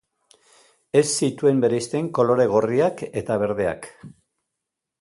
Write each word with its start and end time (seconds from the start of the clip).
Ez 1.01 1.03
zituen 1.27 1.59
bereizten 1.65 2.07
kolore 2.19 2.49
gorriak 2.55 3.05
eta 3.23 3.39
berdeak. 3.45 3.87